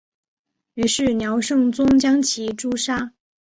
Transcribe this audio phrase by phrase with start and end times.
[0.73, 3.13] 于是辽圣宗将其诛杀。